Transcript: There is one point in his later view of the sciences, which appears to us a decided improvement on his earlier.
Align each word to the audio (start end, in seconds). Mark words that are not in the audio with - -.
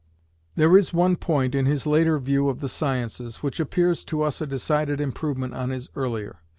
There 0.55 0.75
is 0.75 0.95
one 0.95 1.15
point 1.15 1.53
in 1.53 1.67
his 1.67 1.85
later 1.85 2.17
view 2.17 2.49
of 2.49 2.59
the 2.59 2.67
sciences, 2.69 3.43
which 3.43 3.59
appears 3.59 4.03
to 4.05 4.23
us 4.23 4.41
a 4.41 4.47
decided 4.47 4.99
improvement 4.99 5.53
on 5.53 5.69
his 5.69 5.89
earlier. 5.95 6.39